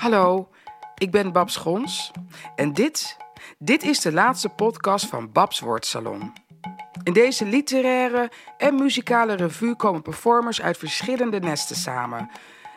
[0.00, 0.48] Hallo,
[0.94, 2.10] ik ben Babs Gons
[2.56, 3.16] en dit,
[3.58, 6.32] dit is de laatste podcast van Babs Woordsalon.
[7.02, 12.30] In deze literaire en muzikale revue komen performers uit verschillende nesten samen.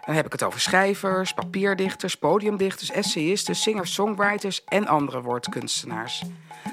[0.06, 6.24] Dan heb ik het over schrijvers, papierdichters, podiumdichters, essayisten, singers, songwriters en andere woordkunstenaars.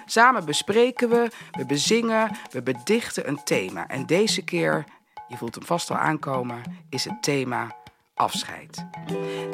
[0.06, 3.88] Samen bespreken we, we bezingen, we bedichten een thema.
[3.88, 4.84] En deze keer,
[5.28, 7.78] je voelt hem vast al aankomen, is het thema
[8.20, 8.86] afscheid.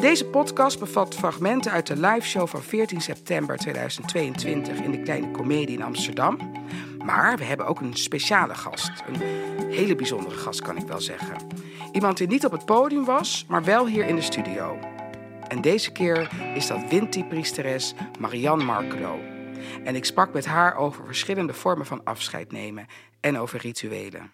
[0.00, 5.76] Deze podcast bevat fragmenten uit de liveshow van 14 september 2022 in de Kleine Comedie
[5.76, 6.38] in Amsterdam.
[7.04, 8.90] Maar we hebben ook een speciale gast.
[9.06, 9.20] Een
[9.70, 11.36] hele bijzondere gast, kan ik wel zeggen.
[11.92, 14.78] Iemand die niet op het podium was, maar wel hier in de studio.
[15.48, 19.18] En deze keer is dat Winti-priesteres Marianne Markelo.
[19.84, 22.86] En ik sprak met haar over verschillende vormen van afscheid nemen
[23.20, 24.30] en over rituelen.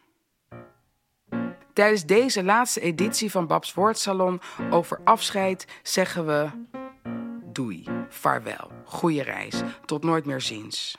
[1.73, 4.41] Tijdens deze laatste editie van Babs Woordsalon
[4.71, 6.49] over afscheid zeggen we
[7.52, 10.96] doei, vaarwel, goede reis, tot nooit meer ziens.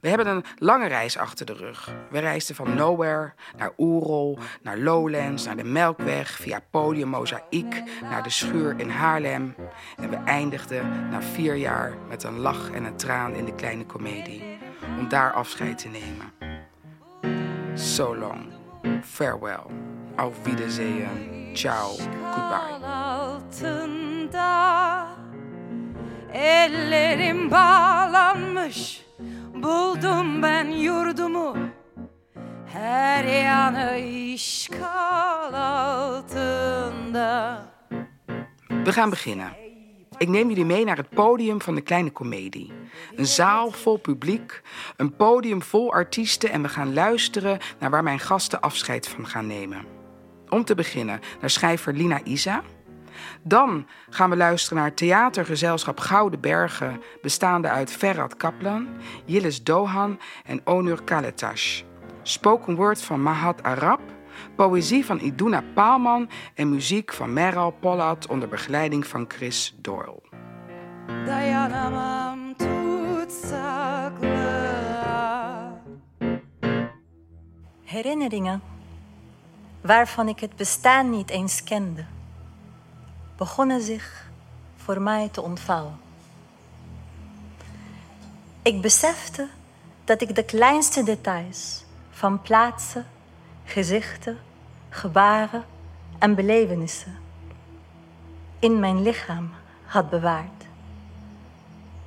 [0.00, 1.94] We hebben een lange reis achter de rug.
[2.10, 8.22] We reisden van Nowhere naar Oerol, naar Lowlands, naar de Melkweg, via Podium Mozaïek, naar
[8.22, 9.54] de schuur in Haarlem.
[9.96, 13.86] En we eindigden na vier jaar met een lach en een traan in de kleine
[13.86, 14.42] komedie,
[14.98, 16.32] om daar afscheid te nemen.
[17.74, 18.61] So long.
[19.04, 19.66] Farewell.
[20.18, 21.54] Auf Wiedersehen.
[21.54, 21.90] Ciao.
[21.96, 22.72] Goodbye.
[23.62, 25.08] altında
[26.32, 29.02] Ellerim bağlanmış
[29.54, 31.56] Buldum ben yurdumu
[32.72, 36.82] Her yanı işgal altında
[38.84, 39.71] We gaan beginnen.
[40.22, 42.72] Ik neem jullie mee naar het podium van de Kleine Comedie.
[43.16, 44.62] Een zaal vol publiek,
[44.96, 49.46] een podium vol artiesten en we gaan luisteren naar waar mijn gasten afscheid van gaan
[49.46, 49.84] nemen.
[50.48, 52.62] Om te beginnen naar schrijver Lina Isa.
[53.42, 58.88] Dan gaan we luisteren naar theatergezelschap Gouden Bergen, bestaande uit Ferhat Kaplan,
[59.24, 61.82] Yildiz Dohan en Onur Kaletash.
[62.22, 64.00] Spoken word van Mahat Arab,
[64.56, 70.20] poëzie van Iduna Paalman en muziek van Meral Pollard onder begeleiding van Chris Doyle.
[77.84, 78.62] Herinneringen
[79.80, 82.04] waarvan ik het bestaan niet eens kende,
[83.36, 84.30] begonnen zich
[84.76, 86.00] voor mij te ontvouwen.
[88.62, 89.48] Ik besefte
[90.04, 93.06] dat ik de kleinste details van plaatsen,
[93.72, 94.38] gezichten,
[94.88, 95.64] gebaren
[96.18, 97.18] en belevenissen
[98.58, 99.50] in mijn lichaam
[99.84, 100.66] had bewaard.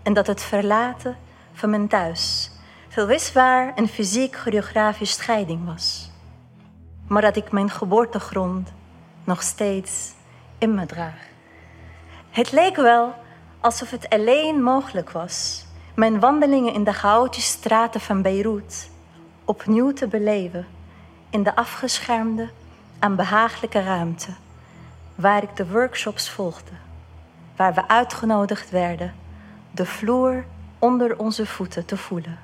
[0.03, 1.17] En dat het verlaten
[1.53, 2.51] van mijn thuis
[2.95, 6.13] weliswaar een fysiek choreografisch scheiding was
[7.07, 8.73] maar dat ik mijn geboortegrond
[9.23, 10.13] nog steeds
[10.57, 11.27] in me draag.
[12.29, 13.13] Het leek wel
[13.59, 15.65] alsof het alleen mogelijk was
[15.95, 18.89] mijn wandelingen in de chaotische straten van Beirut
[19.45, 20.67] opnieuw te beleven
[21.35, 22.49] in de afgeschermde
[22.99, 24.31] en behagelijke ruimte
[25.15, 26.71] waar ik de workshops volgde,
[27.55, 29.13] waar we uitgenodigd werden
[29.71, 30.45] de vloer
[30.79, 32.39] onder onze voeten te voelen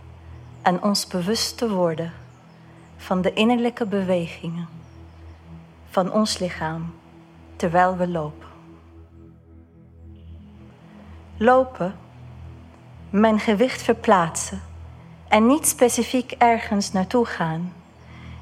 [0.62, 2.14] en ons bewust te worden
[2.98, 4.68] van de innerlijke bewegingen
[5.90, 6.94] van ons lichaam
[7.56, 8.48] terwijl we lopen.
[11.38, 11.96] Lopen,
[13.10, 14.62] mijn gewicht verplaatsen
[15.28, 17.74] en niet specifiek ergens naartoe gaan,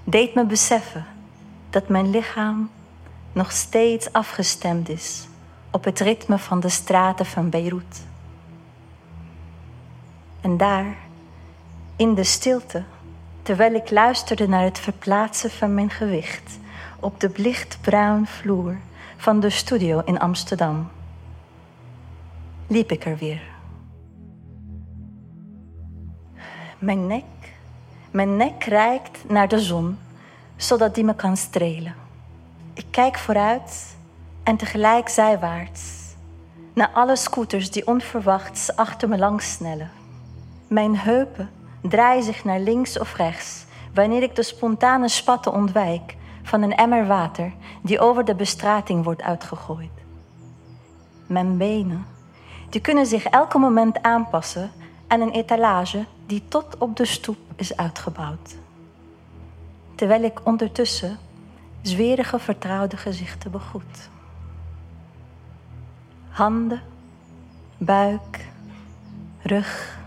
[0.10, 1.06] deed me beseffen
[1.70, 2.70] dat mijn lichaam
[3.32, 5.28] nog steeds afgestemd is
[5.72, 8.08] op het ritme van de straten van Beirut.
[10.42, 10.98] En daar,
[11.96, 12.84] in de stilte,
[13.42, 16.60] terwijl ik luisterde naar het verplaatsen van mijn gewicht
[17.00, 18.78] op de lichtbruin vloer
[19.18, 20.90] van de studio in Amsterdam.
[22.68, 23.42] Liep ik er weer.
[26.80, 27.24] Mijn nek,
[28.12, 30.00] mijn nek reikt naar de zon,
[30.56, 31.96] zodat die me kan strelen.
[32.74, 33.98] Ik kijk vooruit
[34.44, 36.00] en tegelijk zijwaarts
[36.74, 39.92] naar alle scooters die onverwachts achter me langs snellen.
[40.68, 41.50] Mijn heupen
[41.82, 47.08] draaien zich naar links of rechts wanneer ik de spontane spatten ontwijk van een emmer
[47.08, 49.90] water die over de bestrating wordt uitgegooid.
[51.28, 52.06] Mijn benen,
[52.70, 54.72] die kunnen zich elke moment aanpassen
[55.08, 58.56] aan een etalage die tot op de stoep is uitgebouwd.
[59.96, 61.18] Terwijl ik ondertussen
[61.82, 64.10] zwerige vertrouwde gezichten begroet.
[66.30, 66.82] Handen,
[67.78, 68.46] buik,
[69.42, 70.00] rug,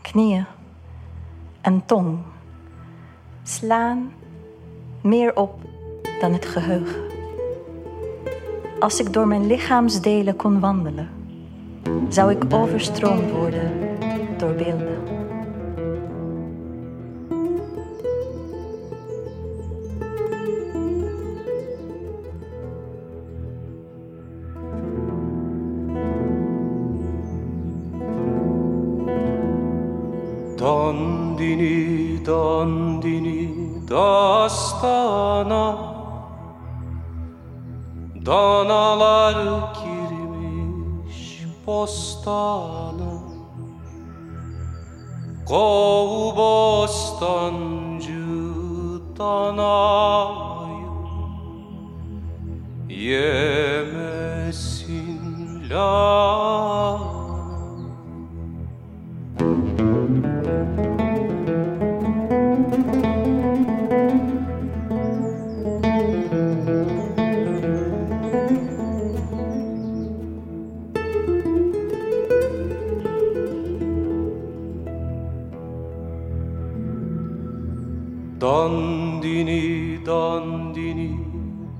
[0.00, 0.44] knieën
[1.60, 2.18] en tong
[3.42, 4.12] slaan
[5.00, 5.60] meer op
[6.20, 7.02] dan het geheugen.
[8.80, 11.08] Als ik door mijn lichaamsdelen kon wandelen,
[12.08, 13.72] zou ik overstroomd worden
[14.38, 15.11] door beelden.
[33.92, 35.92] Dastana.
[38.26, 39.36] Danalar
[39.84, 43.14] girmiş bostana
[45.48, 48.28] Kov bostancı
[49.18, 50.92] danayı
[52.88, 55.20] Yemesin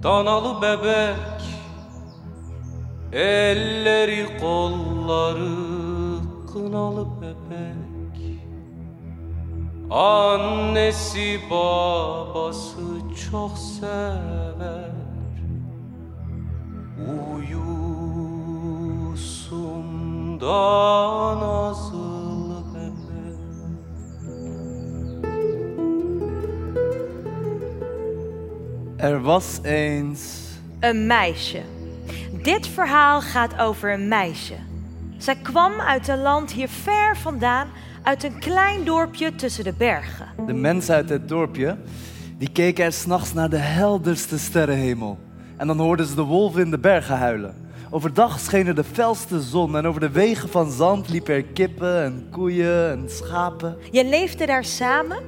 [0.02, 1.42] danalı bebek
[3.12, 5.72] Elleri kolları
[6.52, 8.40] kınalı bebek.
[9.90, 12.80] Annesi babası
[13.30, 14.92] çok sever.
[17.36, 17.82] Uyusun
[29.02, 30.40] Er was eens.
[30.80, 31.60] Een meisje.
[32.42, 34.54] Dit verhaal gaat over een meisje.
[35.18, 37.68] Zij kwam uit een land hier ver vandaan,
[38.02, 40.26] uit een klein dorpje tussen de bergen.
[40.46, 41.76] De mensen uit het dorpje.
[42.38, 45.18] die keken er s'nachts naar de helderste sterrenhemel.
[45.56, 47.54] En dan hoorden ze de wolven in de bergen huilen.
[47.94, 52.02] Overdag scheen er de felste zon en over de wegen van zand liepen er kippen
[52.02, 53.76] en koeien en schapen.
[53.90, 55.18] Je leefde daar samen,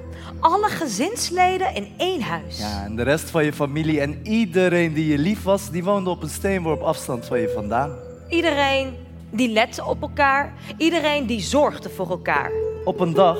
[0.40, 2.58] alle gezinsleden in één huis.
[2.58, 6.10] Ja, en de rest van je familie en iedereen die je lief was, die woonde
[6.10, 7.90] op een steenworp afstand van je vandaan.
[8.28, 8.94] Iedereen
[9.30, 12.50] die lette op elkaar, iedereen die zorgde voor elkaar.
[12.84, 13.38] Op een dag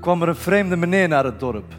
[0.00, 1.74] kwam er een vreemde meneer naar het dorp.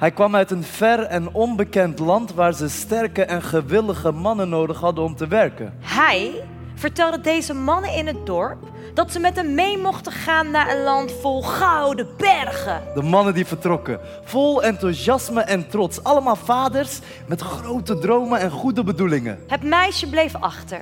[0.00, 4.80] Hij kwam uit een ver en onbekend land waar ze sterke en gewillige mannen nodig
[4.80, 5.74] hadden om te werken.
[5.80, 6.42] Hij
[6.74, 8.58] vertelde deze mannen in het dorp
[8.94, 12.82] dat ze met hem mee mochten gaan naar een land vol gouden bergen.
[12.94, 16.04] De mannen die vertrokken, vol enthousiasme en trots.
[16.04, 19.38] Allemaal vaders met grote dromen en goede bedoelingen.
[19.46, 20.80] Het meisje bleef achter.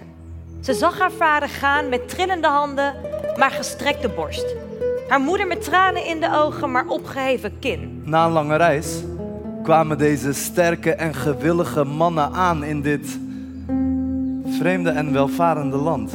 [0.60, 2.94] Ze zag haar vader gaan met trillende handen,
[3.36, 4.67] maar gestrekte borst.
[5.08, 8.02] Haar moeder met tranen in de ogen, maar opgeheven kin.
[8.04, 9.02] Na een lange reis
[9.62, 13.18] kwamen deze sterke en gewillige mannen aan in dit
[14.46, 16.12] vreemde en welvarende land.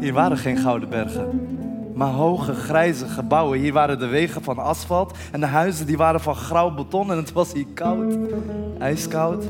[0.00, 1.48] Hier waren geen gouden bergen,
[1.94, 3.58] maar hoge grijze gebouwen.
[3.58, 7.16] Hier waren de wegen van asfalt en de huizen die waren van grauw beton en
[7.16, 8.18] het was hier koud,
[8.78, 9.44] ijskoud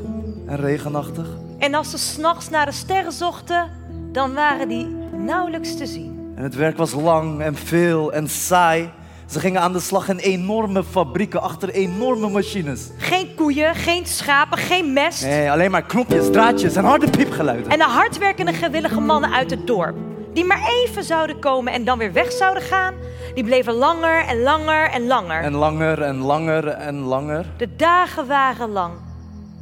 [0.45, 1.27] en regenachtig.
[1.57, 3.69] En als ze s'nachts naar de sterren zochten,
[4.11, 6.18] dan waren die nauwelijks te zien.
[6.39, 8.89] En het werk was lang en veel en saai.
[9.25, 12.89] Ze gingen aan de slag in enorme fabrieken achter enorme machines.
[12.97, 15.23] Geen koeien, geen schapen, geen mest.
[15.23, 17.71] Nee, alleen maar knopjes, draadjes en harde piepgeluiden.
[17.71, 19.95] En de hardwerkende gewillige mannen uit het dorp.
[20.33, 22.93] Die maar even zouden komen en dan weer weg zouden gaan.
[23.33, 25.41] Die bleven langer en langer en langer.
[25.41, 27.45] En langer en langer en langer.
[27.57, 28.93] De dagen waren lang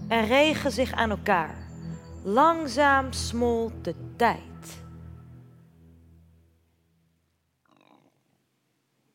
[0.08, 1.56] en regen zich aan elkaar.
[2.24, 4.47] Langzaam smolt de tijd.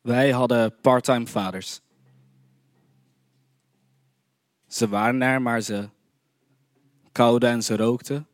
[0.02, 1.80] Wij hadden parttime vaders.
[4.66, 5.88] Ze waren er, maar ze
[7.12, 8.26] kouden en ze rookten.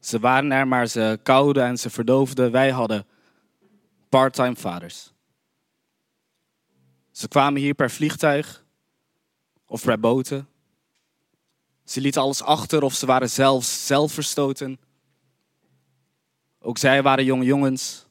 [0.00, 2.50] Ze waren er, maar ze kouden en ze verdoofden.
[2.50, 3.06] Wij hadden
[4.08, 5.12] parttime vaders.
[7.10, 8.64] Ze kwamen hier per vliegtuig
[9.66, 10.48] of per boten.
[11.84, 14.80] Ze lieten alles achter of ze waren zelfs zelfverstoten.
[16.58, 18.06] Ook zij waren jonge jongens.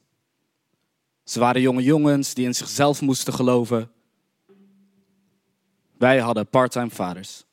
[1.24, 3.90] Ze waren jonge jongens die in zichzelf moesten geloven.
[5.98, 7.44] Wij hadden parttime vaders.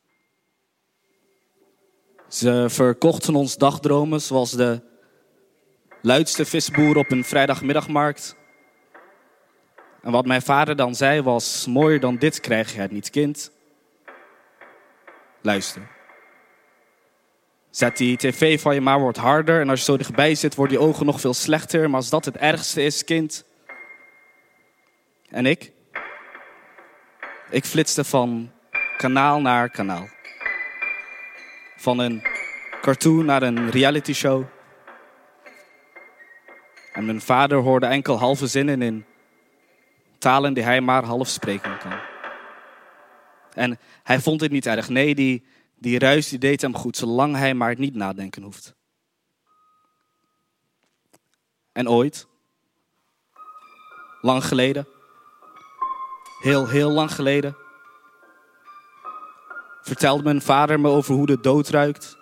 [2.28, 4.82] Ze verkochten ons dagdromen zoals de
[6.02, 8.36] luidste visboer op een vrijdagmiddagmarkt.
[10.02, 13.52] En wat mijn vader dan zei was: mooier dan dit krijg je het niet, kind.
[15.42, 15.98] Luister.
[17.70, 20.78] Zet die tv van je maar wordt harder en als je zo dichtbij zit, worden
[20.78, 21.90] die ogen nog veel slechter.
[21.90, 23.46] Maar als dat het ergste is, kind.
[25.30, 25.72] En ik?
[27.50, 28.52] Ik flitste van
[28.98, 30.08] kanaal naar kanaal.
[31.78, 32.24] Van een
[32.82, 34.44] cartoon naar een reality show.
[36.94, 39.06] En mijn vader hoorde enkel halve zinnen in
[40.18, 42.00] talen die hij maar half spreken kan.
[43.54, 44.90] En hij vond het niet erg.
[44.90, 45.46] Nee, die,
[45.76, 48.76] die ruis die deed hem goed, zolang hij maar niet nadenken hoeft.
[51.72, 52.28] En ooit,
[54.22, 54.88] lang geleden,
[56.40, 57.56] heel, heel lang geleden,
[59.82, 62.18] vertelde mijn vader me over hoe de dood ruikt.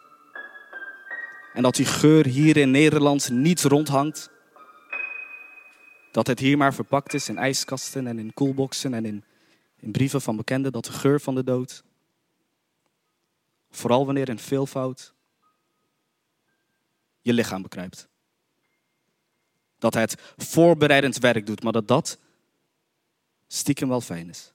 [1.53, 4.29] En dat die geur hier in Nederland niet rondhangt.
[6.11, 9.23] Dat het hier maar verpakt is in ijskasten en in koelboxen en in,
[9.79, 10.71] in brieven van bekenden.
[10.71, 11.83] Dat de geur van de dood,
[13.71, 15.13] vooral wanneer in veelvoud,
[17.21, 18.07] je lichaam bekruipt.
[19.79, 22.17] Dat het voorbereidend werk doet, maar dat dat
[23.47, 24.53] stiekem wel fijn is.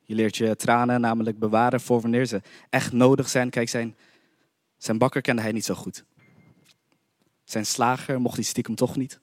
[0.00, 3.50] Je leert je tranen namelijk bewaren voor wanneer ze echt nodig zijn.
[3.50, 3.96] Kijk, zijn,
[4.76, 6.04] zijn bakker kende hij niet zo goed.
[7.44, 9.20] Zijn slager mocht hij stiekem toch niet.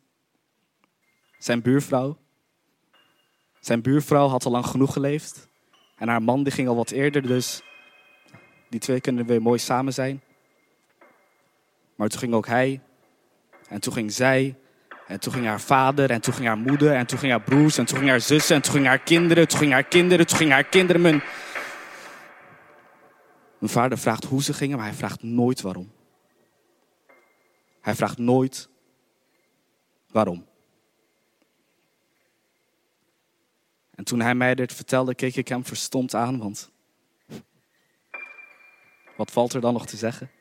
[1.38, 2.18] Zijn buurvrouw.
[3.60, 5.48] Zijn buurvrouw had al lang genoeg geleefd.
[5.96, 7.62] En haar man die ging al wat eerder, dus
[8.70, 10.22] die twee kunnen weer mooi samen zijn.
[11.96, 12.82] Maar toen ging ook hij.
[13.68, 14.56] En toen ging zij.
[15.12, 16.10] En toen ging haar vader.
[16.12, 16.96] En toen ging haar moeder.
[16.96, 17.78] En toen ging haar broers.
[17.78, 18.56] En toen ging haar zussen.
[18.56, 19.48] En toen ging haar kinderen.
[19.48, 20.28] Toen ging haar kinderen.
[20.28, 21.02] Toen ging haar kinderen.
[21.02, 21.24] Mijn,
[23.58, 25.92] mijn vader vraagt hoe ze gingen, maar hij vraagt nooit waarom.
[27.82, 28.70] Hij vraagt nooit
[30.08, 30.46] waarom.
[33.96, 36.72] En toen hij mij dit vertelde, keek ik hem verstomd aan, want
[39.18, 40.32] wat valt er dan nog te zeggen?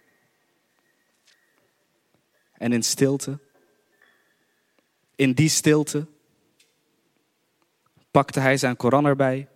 [2.53, 3.39] En in stilte,
[5.21, 6.07] in die stilte,
[8.11, 9.49] pakte hij zijn Koran erbij,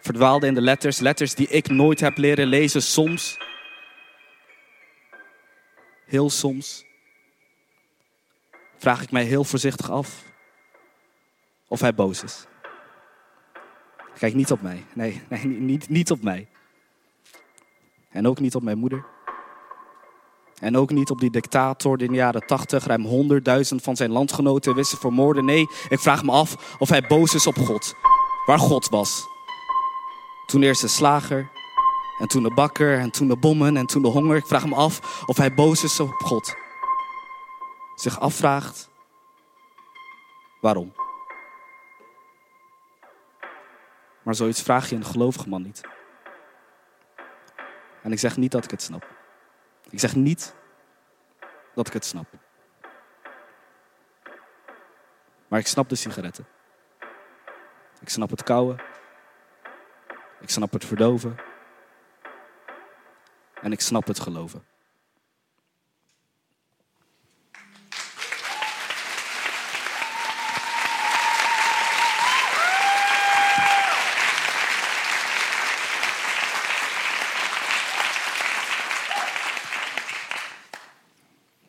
[0.00, 3.38] verdwaalde in de letters, letters die ik nooit heb leren lezen, soms,
[6.06, 6.84] heel soms,
[8.76, 10.24] vraag ik mij heel voorzichtig af
[11.68, 12.46] of hij boos is.
[14.18, 14.84] Kijk niet op mij.
[14.94, 16.48] Nee, nee niet, niet op mij.
[18.10, 19.13] En ook niet op mijn moeder.
[20.60, 24.10] En ook niet op die dictator die in de jaren tachtig ruim honderdduizend van zijn
[24.10, 25.44] landgenoten wist te vermoorden.
[25.44, 27.94] Nee, ik vraag me af of hij boos is op God.
[28.46, 29.26] Waar God was.
[30.46, 31.50] Toen eerst de slager,
[32.18, 34.36] en toen de bakker, en toen de bommen, en toen de honger.
[34.36, 36.54] Ik vraag me af of hij boos is op God.
[37.94, 38.90] Zich afvraagt
[40.60, 40.92] waarom.
[44.22, 45.80] Maar zoiets vraag je een gelovige man niet.
[48.02, 49.13] En ik zeg niet dat ik het snap.
[49.90, 50.54] Ik zeg niet
[51.74, 52.26] dat ik het snap.
[55.48, 56.46] Maar ik snap de sigaretten.
[58.00, 58.78] Ik snap het kauwen.
[60.40, 61.36] Ik snap het verdoven.
[63.62, 64.64] En ik snap het geloven.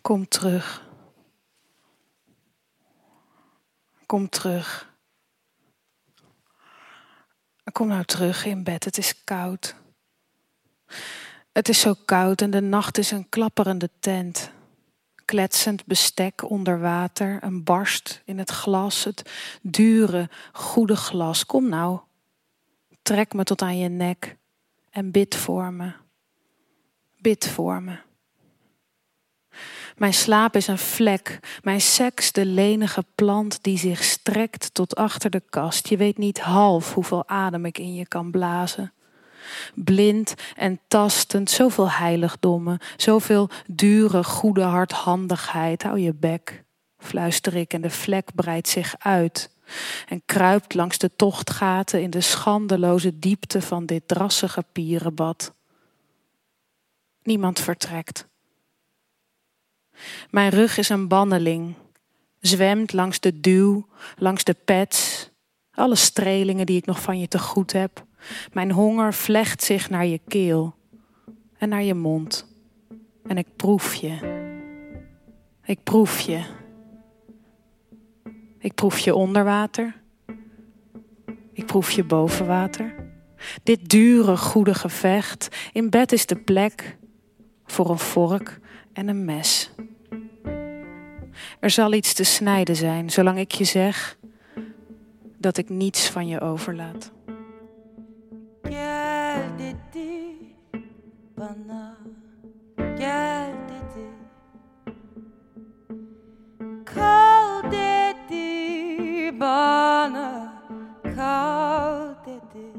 [0.05, 0.83] Kom terug.
[4.05, 4.93] Kom terug.
[7.71, 9.75] Kom nou terug in bed, het is koud.
[11.51, 14.51] Het is zo koud en de nacht is een klapperende tent.
[15.25, 19.31] Kletsend bestek onder water, een barst in het glas, het
[19.61, 21.45] dure, goede glas.
[21.45, 21.99] Kom nou,
[23.01, 24.37] trek me tot aan je nek
[24.89, 25.93] en bid voor me.
[27.17, 28.04] Bid voor me.
[29.95, 35.29] Mijn slaap is een vlek, mijn seks de lenige plant die zich strekt tot achter
[35.29, 35.87] de kast.
[35.87, 38.93] Je weet niet half hoeveel adem ik in je kan blazen.
[39.73, 45.83] Blind en tastend, zoveel heiligdommen, zoveel dure, goede hardhandigheid.
[45.83, 46.63] Hou je bek,
[46.97, 49.53] fluister ik en de vlek breidt zich uit
[50.07, 55.53] en kruipt langs de tochtgaten in de schandeloze diepte van dit drassige pierenbad.
[57.23, 58.27] Niemand vertrekt.
[60.29, 61.73] Mijn rug is een banneling,
[62.39, 63.87] zwemt langs de duw,
[64.17, 65.29] langs de pets,
[65.71, 68.05] alle strelingen die ik nog van je te goed heb.
[68.53, 70.75] Mijn honger vlecht zich naar je keel
[71.57, 72.47] en naar je mond.
[73.27, 74.43] En ik proef je.
[75.63, 76.43] Ik proef je.
[78.59, 80.01] Ik proef je onder water.
[81.53, 82.95] Ik proef je boven water.
[83.63, 85.55] Dit dure, goede gevecht.
[85.71, 86.97] In bed is de plek
[87.65, 88.59] voor een vork
[88.95, 89.71] en een mes.
[91.59, 94.17] Er zal iets te snijden zijn, zolang ik je zeg
[95.37, 97.13] dat ik niets van je overlaat.
[109.37, 110.53] Bana
[111.15, 112.71] kal dedi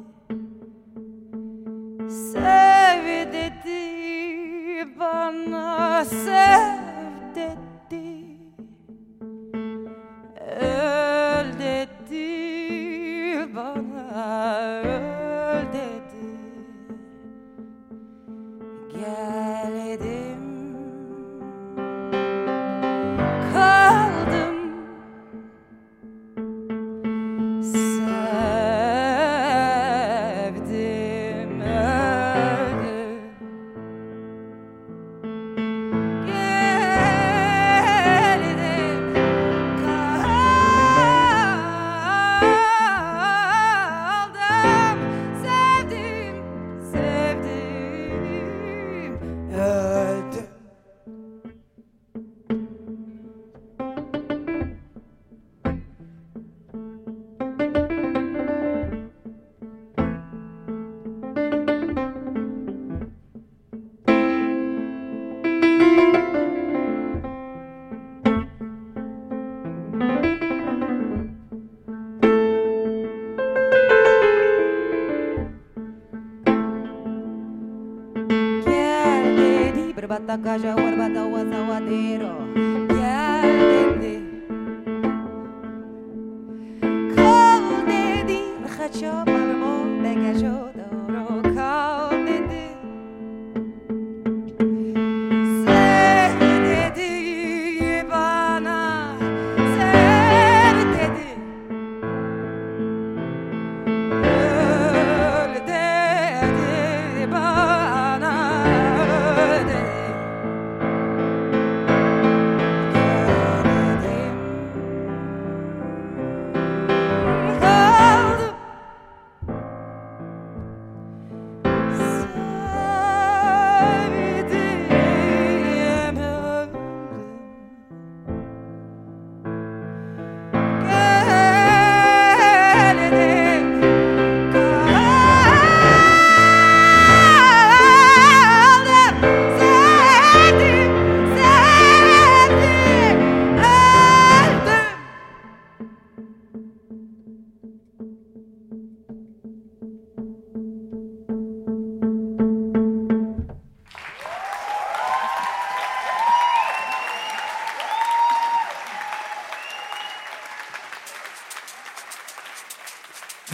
[2.08, 4.05] Sev dedi
[5.00, 6.60] bana sev
[7.34, 8.26] dedi
[10.60, 12.28] Öl dedi
[13.56, 13.95] bana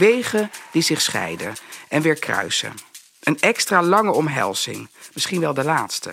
[0.03, 1.55] Wegen die zich scheiden
[1.87, 2.73] en weer kruisen.
[3.19, 6.11] Een extra lange omhelzing, misschien wel de laatste.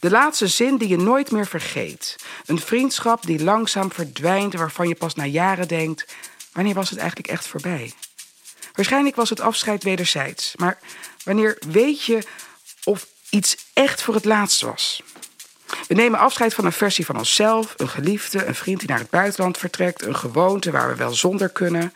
[0.00, 2.16] De laatste zin die je nooit meer vergeet.
[2.46, 6.06] Een vriendschap die langzaam verdwijnt waarvan je pas na jaren denkt:
[6.52, 7.92] wanneer was het eigenlijk echt voorbij?
[8.72, 10.78] Waarschijnlijk was het afscheid wederzijds, maar
[11.24, 12.22] wanneer weet je
[12.84, 15.02] of iets echt voor het laatst was?
[15.88, 19.10] We nemen afscheid van een versie van onszelf, een geliefde, een vriend die naar het
[19.10, 21.92] buitenland vertrekt, een gewoonte waar we wel zonder kunnen.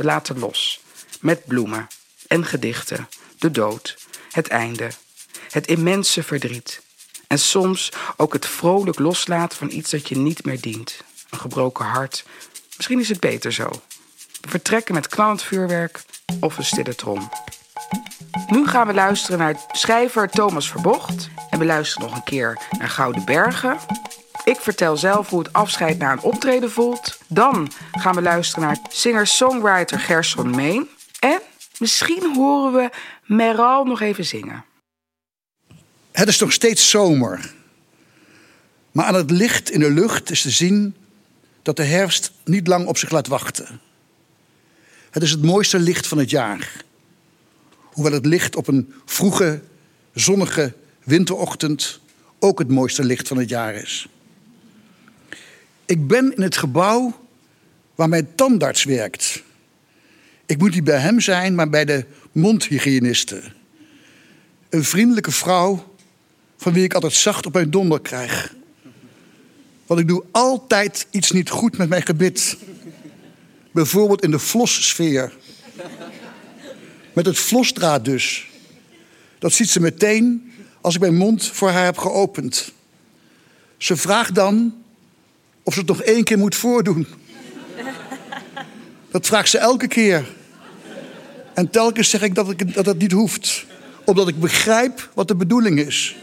[0.00, 0.80] We laten los.
[1.20, 1.88] Met bloemen
[2.26, 3.08] en gedichten.
[3.38, 3.96] De dood.
[4.30, 4.90] Het einde.
[5.50, 6.82] Het immense verdriet.
[7.26, 11.02] En soms ook het vrolijk loslaten van iets dat je niet meer dient.
[11.30, 12.24] Een gebroken hart.
[12.76, 13.68] Misschien is het beter zo.
[14.40, 16.02] We vertrekken met knallend vuurwerk
[16.40, 17.30] of een stille trom.
[18.46, 21.28] Nu gaan we luisteren naar schrijver Thomas Verbocht.
[21.50, 23.78] En we luisteren nog een keer naar Gouden Bergen.
[24.44, 27.18] Ik vertel zelf hoe het afscheid na een optreden voelt.
[27.28, 30.88] Dan gaan we luisteren naar singer-songwriter Gerson Meen.
[31.18, 31.40] En
[31.78, 32.90] misschien horen we
[33.24, 34.64] Meral nog even zingen.
[36.12, 37.52] Het is nog steeds zomer.
[38.92, 40.96] Maar aan het licht in de lucht is te zien
[41.62, 43.80] dat de herfst niet lang op zich laat wachten.
[45.10, 46.84] Het is het mooiste licht van het jaar.
[47.82, 49.60] Hoewel het licht op een vroege,
[50.14, 50.74] zonnige
[51.04, 52.00] winterochtend
[52.38, 54.08] ook het mooiste licht van het jaar is.
[55.90, 57.26] Ik ben in het gebouw
[57.94, 59.42] waar mijn tandarts werkt.
[60.46, 63.42] Ik moet niet bij hem zijn, maar bij de mondhygiëniste.
[64.68, 65.94] Een vriendelijke vrouw
[66.56, 68.54] van wie ik altijd zacht op mijn donder krijg.
[69.86, 72.56] Want ik doe altijd iets niet goed met mijn gebit.
[73.70, 75.32] Bijvoorbeeld in de flossfeer.
[77.12, 78.48] Met het flosdraad dus.
[79.38, 82.72] Dat ziet ze meteen als ik mijn mond voor haar heb geopend.
[83.76, 84.79] Ze vraagt dan
[85.70, 87.06] of ze het nog één keer moet voordoen.
[89.10, 90.28] Dat vraagt ze elke keer.
[91.54, 93.66] En telkens zeg ik dat, ik, dat niet hoeft.
[94.04, 96.16] Omdat ik begrijp wat de bedoeling is.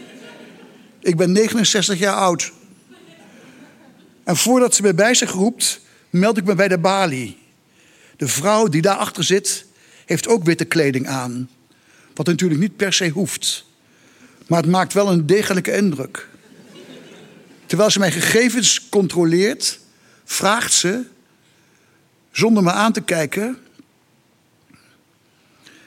[1.00, 2.52] Ik ben 69 jaar oud.
[4.24, 5.80] En voordat ze me bij zich roept,
[6.10, 7.38] meld ik me bij de balie.
[8.16, 9.64] De vrouw die daarachter zit,
[10.06, 11.50] heeft ook witte kleding aan.
[12.14, 13.64] Wat natuurlijk niet per se hoeft.
[14.46, 16.28] Maar het maakt wel een degelijke indruk.
[17.68, 19.78] Terwijl ze mijn gegevens controleert,
[20.24, 21.04] vraagt ze,
[22.32, 23.58] zonder me aan te kijken: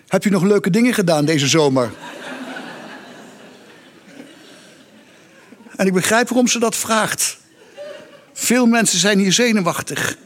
[0.08, 1.92] Heb je nog leuke dingen gedaan deze zomer?
[5.76, 7.38] En ik begrijp waarom ze dat vraagt.
[8.34, 10.18] Veel mensen zijn hier zenuwachtig.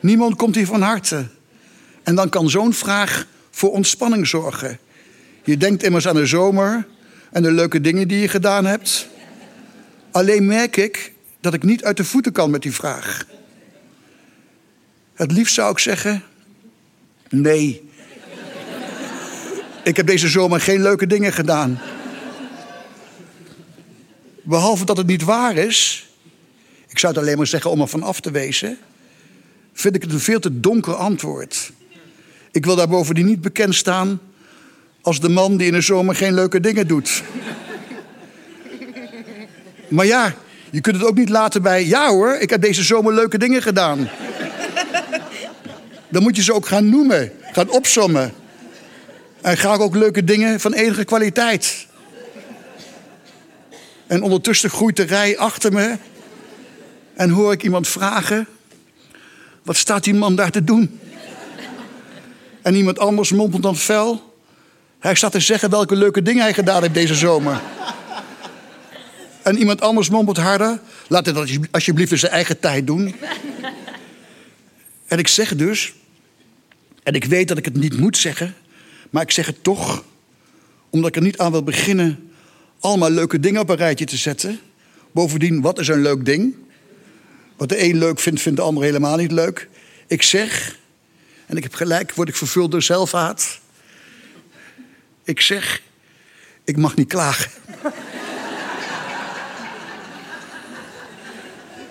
[0.00, 1.26] Niemand komt hier van harte.
[2.02, 4.78] En dan kan zo'n vraag voor ontspanning zorgen.
[5.44, 6.86] Je denkt immers aan de zomer
[7.30, 9.10] en de leuke dingen die je gedaan hebt.
[10.12, 13.26] Alleen merk ik dat ik niet uit de voeten kan met die vraag.
[15.14, 16.22] Het liefst zou ik zeggen:
[17.28, 17.90] nee.
[19.84, 21.80] Ik heb deze zomer geen leuke dingen gedaan.
[24.42, 26.08] Behalve dat het niet waar is,
[26.88, 28.78] ik zou het alleen maar zeggen om er van af te wezen,
[29.72, 31.72] vind ik het een veel te donker antwoord.
[32.50, 34.20] Ik wil daar bovendien niet bekend staan
[35.00, 37.22] als de man die in de zomer geen leuke dingen doet.
[39.92, 40.34] Maar ja,
[40.70, 43.62] je kunt het ook niet laten bij, ja hoor, ik heb deze zomer leuke dingen
[43.62, 44.08] gedaan.
[46.08, 48.32] Dan moet je ze ook gaan noemen, gaan opsommen.
[49.40, 51.86] En graag ook leuke dingen van enige kwaliteit.
[54.06, 55.96] En ondertussen groeit de rij achter me.
[57.14, 58.46] En hoor ik iemand vragen:
[59.62, 61.00] Wat staat die man daar te doen?
[62.62, 64.34] En iemand anders mompelt dan fel:
[64.98, 67.60] Hij staat te zeggen welke leuke dingen hij gedaan heeft deze zomer.
[69.42, 73.14] En iemand anders mompelt harder: Laat het alsje- alsjeblieft in zijn eigen tijd doen.
[75.06, 75.92] En ik zeg dus,
[77.02, 78.54] en ik weet dat ik het niet moet zeggen,
[79.10, 80.04] maar ik zeg het toch,
[80.90, 82.32] omdat ik er niet aan wil beginnen
[82.82, 84.60] allemaal leuke dingen op een rijtje te zetten.
[85.12, 86.54] Bovendien, wat is een leuk ding?
[87.56, 89.68] Wat de een leuk vindt, vindt de ander helemaal niet leuk.
[90.06, 90.78] Ik zeg,
[91.46, 93.60] en ik heb gelijk, word ik vervuld door zelfhaat.
[95.24, 95.82] Ik zeg,
[96.64, 97.50] ik mag niet klagen.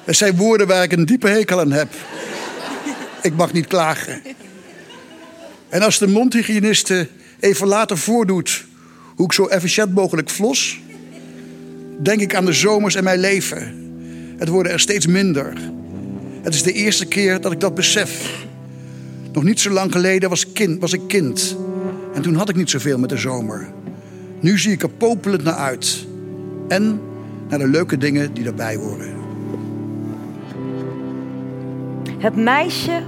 [0.03, 1.93] Het zijn woorden waar ik een diepe hekel aan heb.
[3.21, 4.21] Ik mag niet klagen.
[5.69, 7.07] En als de mondhygiëniste
[7.39, 8.65] even later voordoet
[9.15, 10.79] hoe ik zo efficiënt mogelijk flos,
[11.99, 13.93] denk ik aan de zomers in mijn leven.
[14.37, 15.53] Het worden er steeds minder.
[16.41, 18.45] Het is de eerste keer dat ik dat besef.
[19.33, 21.55] Nog niet zo lang geleden was, kind, was ik kind.
[22.13, 23.71] En toen had ik niet zoveel met de zomer.
[24.39, 26.05] Nu zie ik er popelend naar uit.
[26.67, 27.01] En
[27.49, 29.20] naar de leuke dingen die daarbij horen.
[32.21, 33.03] Het meisje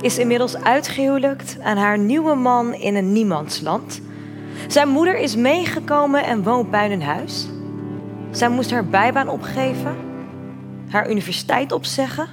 [0.00, 4.00] is inmiddels uitgehuwelijkt aan haar nieuwe man in een niemandsland.
[4.68, 7.48] Zijn moeder is meegekomen en woont bij hun huis.
[8.30, 9.96] Zij moest haar bijbaan opgeven,
[10.88, 12.28] haar universiteit opzeggen.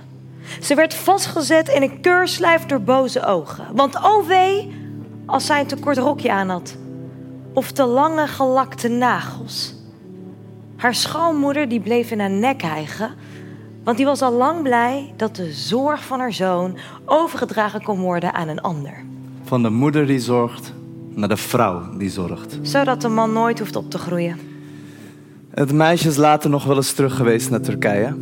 [0.61, 3.65] Ze werd vastgezet in een keurslijf door boze ogen.
[3.75, 4.73] Want oh wee,
[5.25, 6.75] als zij een te kort rokje aan had.
[7.53, 9.75] Of te lange gelakte nagels.
[10.75, 13.11] Haar schoonmoeder die bleef in haar nek hijgen.
[13.87, 18.33] Want die was al lang blij dat de zorg van haar zoon overgedragen kon worden
[18.33, 19.03] aan een ander.
[19.43, 20.73] Van de moeder die zorgt
[21.13, 22.59] naar de vrouw die zorgt.
[22.61, 24.37] Zodat de man nooit hoeft op te groeien.
[25.49, 28.15] Het meisje is later nog wel eens terug geweest naar Turkije.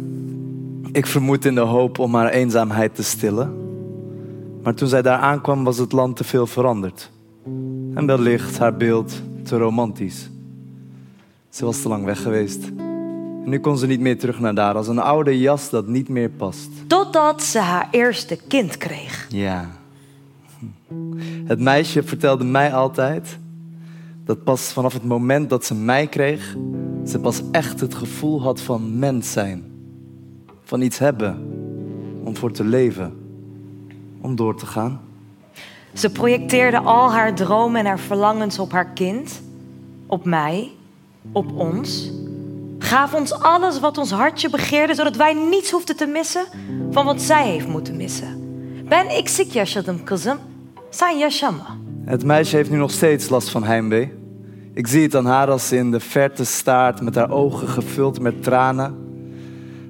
[0.91, 3.55] Ik vermoed in de hoop om haar eenzaamheid te stillen.
[4.63, 7.11] Maar toen zij daar aankwam was het land te veel veranderd.
[7.93, 10.29] En wellicht haar beeld te romantisch.
[11.49, 12.71] Ze was te lang weg geweest.
[13.45, 16.09] En nu kon ze niet meer terug naar daar als een oude jas dat niet
[16.09, 16.69] meer past.
[16.87, 19.25] Totdat ze haar eerste kind kreeg.
[19.29, 19.69] Ja.
[21.45, 23.37] Het meisje vertelde mij altijd
[24.23, 26.55] dat pas vanaf het moment dat ze mij kreeg,
[27.05, 29.63] ze pas echt het gevoel had van mens zijn.
[30.63, 31.51] Van iets hebben,
[32.23, 33.13] om voor te leven,
[34.21, 35.01] om door te gaan.
[35.93, 39.41] Ze projecteerde al haar dromen en haar verlangens op haar kind,
[40.05, 40.71] op mij,
[41.31, 42.11] op ons.
[42.85, 46.45] Gaf ons alles wat ons hartje begeerde, zodat wij niets hoefden te missen
[46.91, 48.43] van wat zij heeft moeten missen.
[48.89, 50.37] Ben eksik yaşadım kızım,
[50.89, 51.77] sen yaşama.
[52.05, 54.13] Het meisje heeft nu nog steeds last van heimwee.
[54.73, 58.19] Ik zie het aan haar als ze in de verte staart met haar ogen gevuld
[58.19, 58.95] met tranen.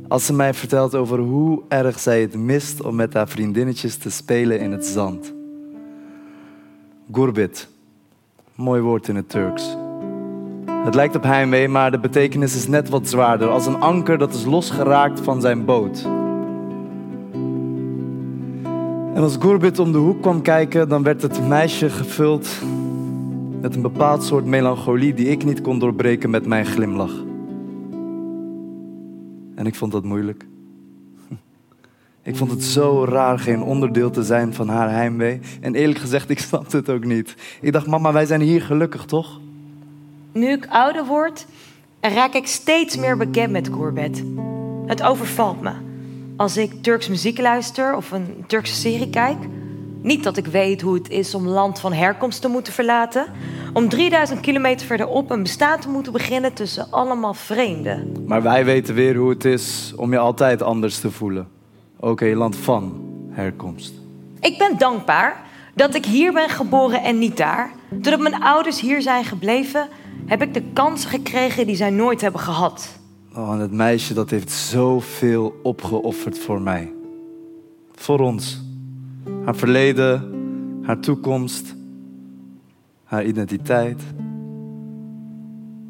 [0.07, 4.09] Als ze mij vertelt over hoe erg zij het mist om met haar vriendinnetjes te
[4.09, 5.33] spelen in het zand.
[7.11, 7.67] Gurbit.
[8.55, 9.84] Mooi woord in het Turks.
[10.85, 13.49] Het lijkt op heimwee, maar de betekenis is net wat zwaarder.
[13.49, 16.03] Als een anker dat is losgeraakt van zijn boot.
[19.13, 22.47] En als Gurbit om de hoek kwam kijken, dan werd het meisje gevuld
[23.61, 27.23] Met een bepaald soort melancholie die ik niet kon doorbreken met mijn glimlach.
[29.55, 30.45] En ik vond dat moeilijk.
[32.23, 35.39] Ik vond het zo raar geen onderdeel te zijn van haar heimwee.
[35.61, 37.35] En eerlijk gezegd, ik snapte het ook niet.
[37.61, 39.39] Ik dacht, mama, wij zijn hier gelukkig, toch?
[40.35, 41.45] Nu ik ouder word,
[42.01, 44.23] raak ik steeds meer bekend met Courbet.
[44.85, 45.71] Het overvalt me.
[46.37, 49.37] Als ik Turks muziek luister of een Turkse serie kijk.
[50.01, 53.25] Niet dat ik weet hoe het is om land van herkomst te moeten verlaten.
[53.73, 58.11] Om 3000 kilometer verderop een bestaan te moeten beginnen tussen allemaal vreemden.
[58.27, 61.47] Maar wij weten weer hoe het is om je altijd anders te voelen.
[61.99, 63.93] Ook in je land van herkomst.
[64.39, 65.43] Ik ben dankbaar
[65.73, 67.71] dat ik hier ben geboren en niet daar.
[67.89, 69.87] Doordat mijn ouders hier zijn gebleven,
[70.25, 72.99] heb ik de kansen gekregen die zij nooit hebben gehad.
[73.35, 76.91] Oh, en het meisje dat heeft zoveel opgeofferd voor mij.
[77.91, 78.61] Voor ons.
[79.43, 80.33] Haar verleden,
[80.81, 81.75] haar toekomst,
[83.03, 84.01] haar identiteit.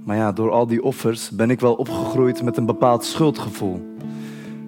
[0.03, 3.94] Maar ja, door al die offers ben ik wel opgegroeid met een bepaald schuldgevoel.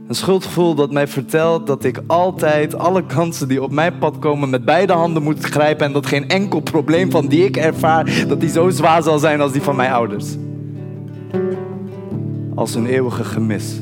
[0.07, 4.49] Een schuldgevoel dat mij vertelt dat ik altijd alle kansen die op mijn pad komen
[4.49, 8.39] met beide handen moet grijpen en dat geen enkel probleem van die ik ervaar, dat
[8.39, 10.35] die zo zwaar zal zijn als die van mijn ouders.
[12.55, 13.81] Als een eeuwige gemis.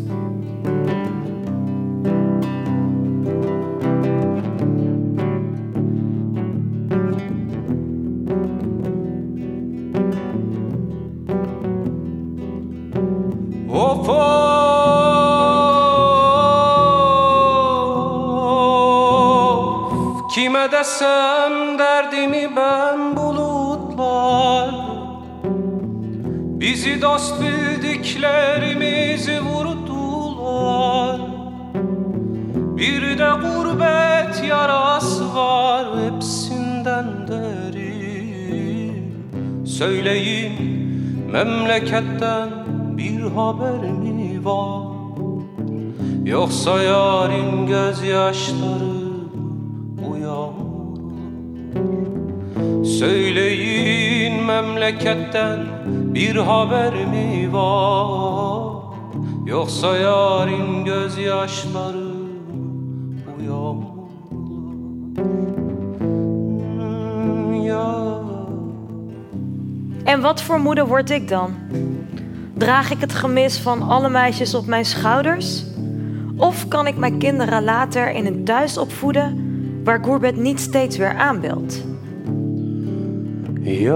[20.86, 24.72] Desem derdimi ben bulutlar.
[26.62, 31.22] Bizi dost bildiklerimizi vurdular.
[32.78, 38.96] Bir de gurbet yarası var hepsinden derin
[39.66, 40.54] Söyleyin
[41.32, 42.50] memleketten
[42.98, 44.86] bir haber mi var?
[46.26, 48.95] Yoksa yarın gözyaşları
[53.00, 58.74] Söyleyin memleketten bir haber mi var
[59.46, 62.16] Yoksa yarın gözyaşları
[63.48, 63.76] Ya
[70.06, 71.52] En wat voor moeder word ik dan?
[72.58, 75.64] Draag ik het gemis van alle meisjes op mijn schouders?
[76.38, 79.44] Of kan ik mijn kinderen later in een thuis opvoeden
[79.84, 81.95] waar Courbet niet steeds weer aanbelt?
[83.66, 83.96] Yarn.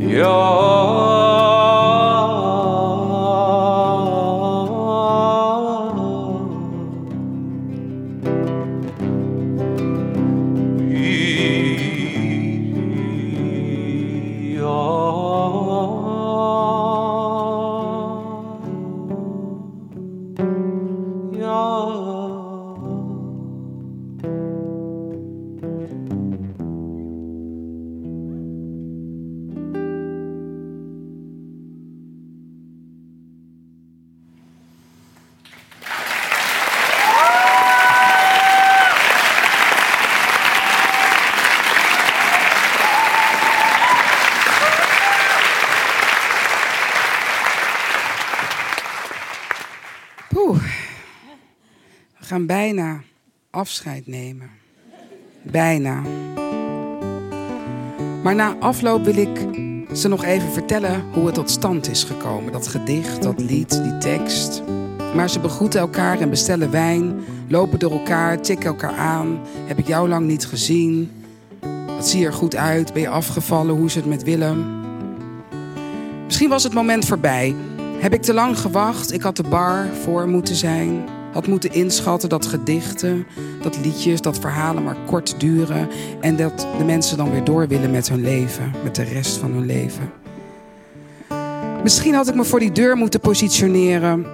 [0.00, 0.70] Yarn.
[14.60, 14.99] your
[52.30, 53.00] gaan bijna
[53.50, 54.50] afscheid nemen.
[55.42, 56.02] Bijna.
[58.22, 59.46] Maar na afloop wil ik
[59.96, 62.52] ze nog even vertellen hoe het tot stand is gekomen.
[62.52, 64.62] Dat gedicht, dat lied, die tekst.
[65.14, 69.40] Maar ze begroeten elkaar en bestellen wijn, lopen door elkaar, tikken elkaar aan.
[69.66, 71.10] Heb ik jou lang niet gezien?
[71.86, 72.92] Wat zie je er goed uit?
[72.92, 73.76] Ben je afgevallen?
[73.76, 74.64] Hoe is het met Willem?
[76.24, 77.54] Misschien was het moment voorbij.
[77.98, 79.12] Heb ik te lang gewacht?
[79.12, 81.18] Ik had de bar voor moeten zijn.
[81.32, 83.26] Had moeten inschatten dat gedichten,
[83.62, 85.88] dat liedjes, dat verhalen maar kort duren.
[86.20, 89.52] En dat de mensen dan weer door willen met hun leven, met de rest van
[89.52, 90.12] hun leven.
[91.82, 94.26] Misschien had ik me voor die deur moeten positioneren,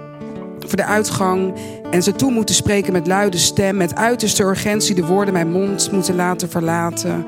[0.59, 1.53] voor de uitgang.
[1.91, 5.91] En ze toe moeten spreken met luide stem, met uiterste urgentie de woorden mijn mond
[5.91, 7.25] moeten laten verlaten.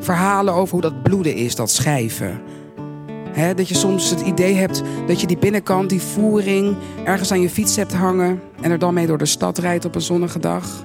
[0.00, 2.40] Verhalen over hoe dat bloeden is, dat schrijven.
[3.38, 7.50] Dat je soms het idee hebt dat je die binnenkant, die voering, ergens aan je
[7.50, 8.40] fiets hebt hangen.
[8.60, 10.84] En er dan mee door de stad rijdt op een zonnige dag.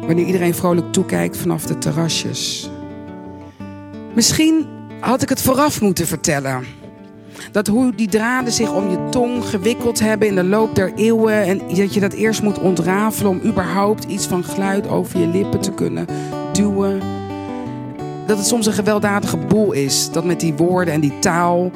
[0.00, 2.70] Wanneer iedereen vrolijk toekijkt vanaf de terrasjes.
[4.14, 4.66] Misschien
[5.00, 6.64] had ik het vooraf moeten vertellen.
[7.52, 11.42] Dat hoe die draden zich om je tong gewikkeld hebben in de loop der eeuwen.
[11.42, 15.60] En dat je dat eerst moet ontrafelen om überhaupt iets van geluid over je lippen
[15.60, 16.06] te kunnen
[16.52, 17.19] duwen.
[18.30, 20.10] Dat het soms een gewelddadige boel is.
[20.10, 21.70] Dat met die woorden en die taal.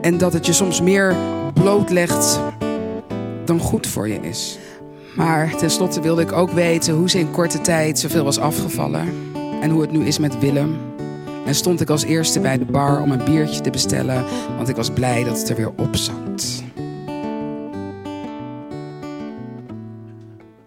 [0.00, 1.16] En dat het je soms meer
[1.54, 2.40] blootlegt
[3.44, 4.58] dan goed voor je is.
[5.16, 9.08] Maar tenslotte wilde ik ook weten hoe ze in korte tijd zoveel was afgevallen.
[9.60, 10.76] En hoe het nu is met Willem.
[11.46, 14.24] En stond ik als eerste bij de bar om een biertje te bestellen,
[14.56, 16.62] want ik was blij dat het er weer op zat.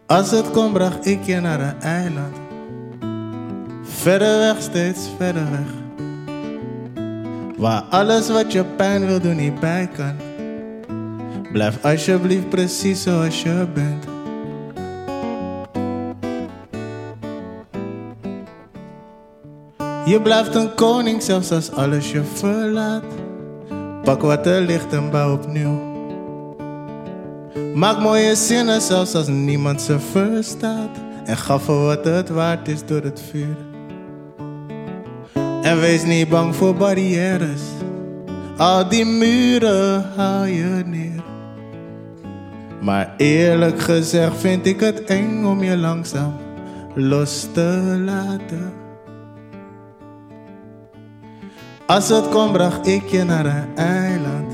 [0.05, 2.42] Als het kon bracht ik je naar een eiland.
[4.03, 5.67] Verder weg, steeds verder weg.
[7.57, 10.15] Waar alles wat je pijn wil doen niet bij kan.
[11.51, 14.05] Blijf alsjeblieft precies zoals je bent.
[20.05, 23.03] Je blijft een koning zelfs als alles je verlaat.
[24.03, 25.81] Pak wat er ligt en bouw opnieuw.
[27.73, 30.97] Maak mooie zinnen zelfs als niemand ze verstaat.
[31.25, 33.72] En gaf voor wat het waard is door het vuur.
[35.63, 37.61] En wees niet bang voor barrières.
[38.57, 41.23] Al die muren haal je neer.
[42.81, 46.33] Maar eerlijk gezegd vind ik het eng om je langzaam
[46.95, 48.73] los te laten.
[51.85, 54.53] Als het kon bracht ik je naar een eiland.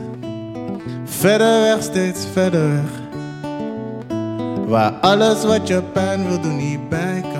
[1.04, 3.08] Verder weg, steeds verder weg.
[4.68, 7.39] Waar alles wat je pijn wil doen niet bij kan.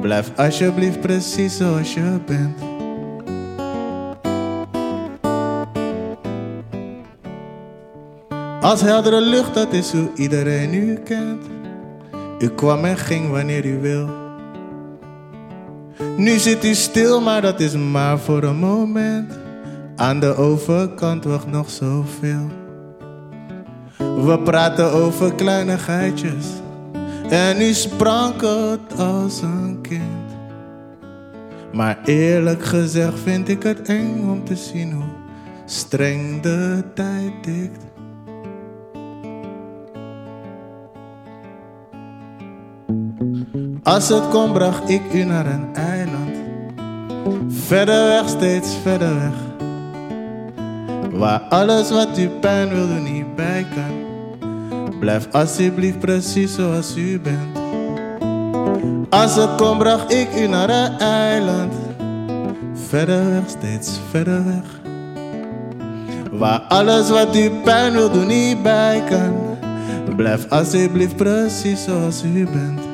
[0.00, 2.58] Blijf alsjeblieft precies zoals je bent.
[8.60, 11.44] Als heldere lucht, dat is hoe iedereen u kent.
[12.38, 14.08] U kwam en ging wanneer u wil.
[16.16, 19.38] Nu zit u stil, maar dat is maar voor een moment.
[19.96, 22.46] Aan de overkant wacht nog zoveel.
[23.98, 26.46] We praten over kleinigheidjes.
[27.30, 30.02] En u sprankelt als een kind.
[31.72, 35.04] Maar eerlijk gezegd vind ik het eng om te zien hoe
[35.64, 37.84] streng de tijd tikt.
[43.82, 46.36] Als het kon bracht ik u naar een eiland.
[47.48, 49.34] Verder weg, steeds verder weg.
[51.10, 54.07] Waar alles wat u pijn wil doen niet bij kan.
[54.98, 57.58] Blijf alsjeblieft precies zoals u bent.
[59.10, 61.72] Als het kon bracht ik u naar een eiland.
[62.88, 64.80] Verder weg, steeds verder weg.
[66.30, 69.56] Waar alles wat u pijn wil doen niet bij kan.
[70.16, 72.87] Blijf alsjeblieft precies zoals u bent.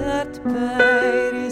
[0.00, 1.49] that baby.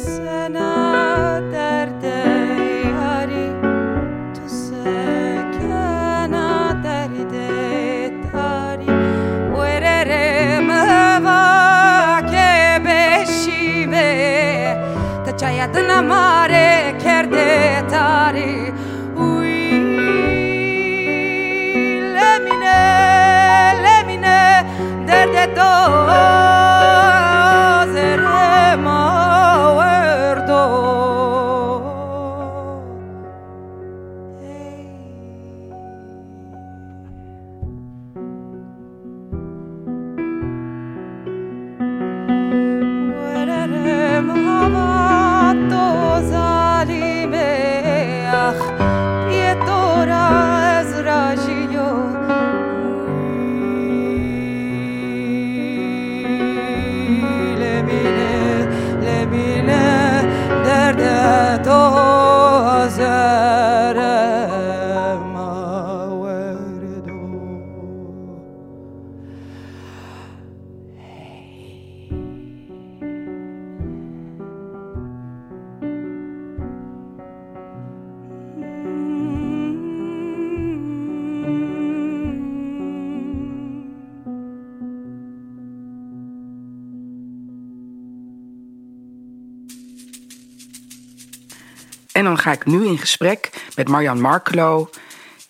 [92.19, 94.91] En dan ga ik nu in gesprek met Marjan Markelo,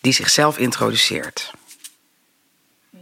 [0.01, 1.53] die zichzelf introduceert.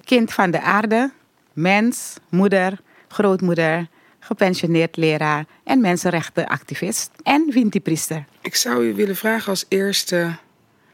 [0.04, 1.12] Kind van de aarde,
[1.54, 3.88] mens, moeder, grootmoeder,
[4.20, 8.26] gepensioneerd leraar en mensenrechtenactivist en Winti-priester.
[8.42, 10.36] Ik zou u willen vragen als eerste,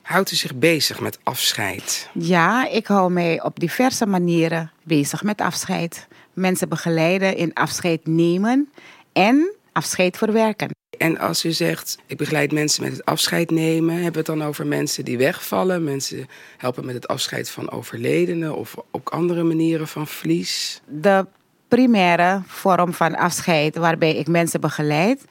[0.02, 2.10] houdt u zich bezig met afscheid?
[2.14, 6.08] Ja, ik hou mij op diverse manieren bezig met afscheid.
[6.34, 8.70] Mensen begeleiden in afscheid nemen
[9.12, 10.82] en afscheid verwerken.
[10.98, 14.44] En als u zegt, ik begeleid mensen met het afscheid nemen, hebben we het dan
[14.44, 16.28] over mensen die wegvallen, mensen
[16.58, 20.82] helpen met het afscheid van overledenen of ook andere manieren van verlies?
[20.86, 21.26] De
[21.68, 25.26] primaire vorm van afscheid waarbij ik mensen begeleid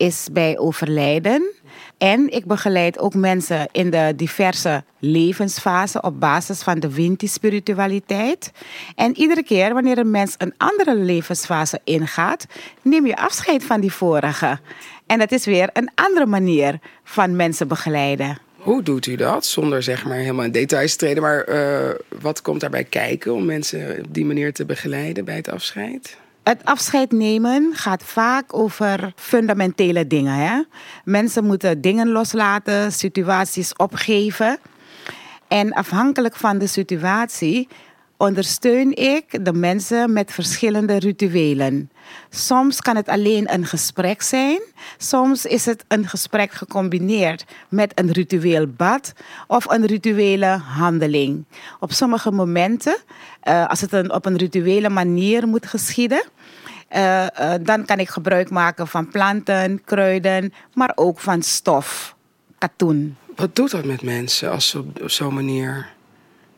[0.00, 1.52] is bij overlijden.
[1.98, 8.52] En ik begeleid ook mensen in de diverse levensfasen op basis van de Winti-spiritualiteit.
[8.94, 12.46] En iedere keer wanneer een mens een andere levensfase ingaat,
[12.82, 14.58] neem je afscheid van die vorige.
[15.10, 18.38] En dat is weer een andere manier van mensen begeleiden.
[18.56, 19.46] Hoe doet u dat?
[19.46, 21.22] Zonder zeg maar helemaal in details te treden.
[21.22, 21.90] Maar uh,
[22.20, 26.16] wat komt daarbij kijken om mensen op die manier te begeleiden bij het afscheid?
[26.42, 30.34] Het afscheid nemen gaat vaak over fundamentele dingen.
[30.34, 30.62] Hè?
[31.04, 34.58] Mensen moeten dingen loslaten, situaties opgeven.
[35.48, 37.68] En afhankelijk van de situatie
[38.20, 41.90] ondersteun ik de mensen met verschillende rituelen.
[42.30, 44.60] Soms kan het alleen een gesprek zijn,
[44.98, 49.12] soms is het een gesprek gecombineerd met een ritueel bad
[49.46, 51.44] of een rituele handeling.
[51.78, 52.96] Op sommige momenten,
[53.44, 56.24] uh, als het op een rituele manier moet geschieden,
[56.96, 62.16] uh, uh, dan kan ik gebruik maken van planten, kruiden, maar ook van stof,
[62.58, 63.16] katoen.
[63.36, 65.88] Wat doet dat met mensen als ze op zo'n manier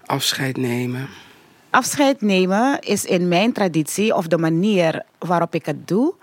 [0.07, 1.09] afscheid nemen?
[1.73, 6.14] Afscheid nemen is in mijn traditie, of de manier waarop ik het doe,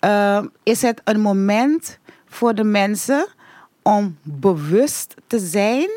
[0.00, 3.26] uh, is het een moment voor de mensen
[3.82, 5.88] om bewust te zijn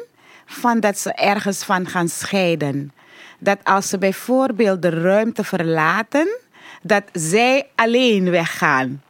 [0.45, 2.93] van dat ze ergens van gaan scheiden.
[3.37, 6.37] Dat als ze bijvoorbeeld de ruimte verlaten,
[6.81, 9.01] dat zij alleen weggaan.